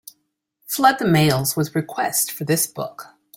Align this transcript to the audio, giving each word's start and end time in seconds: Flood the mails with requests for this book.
Flood 0.65 0.97
the 0.97 1.05
mails 1.05 1.55
with 1.55 1.75
requests 1.75 2.31
for 2.31 2.43
this 2.43 2.65
book. 2.65 3.13